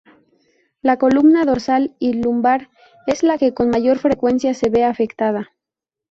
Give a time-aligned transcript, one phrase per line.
[0.81, 2.71] La columna dorsal y lumbar
[3.05, 5.51] es la que con mayor frecuencia se ve afectada.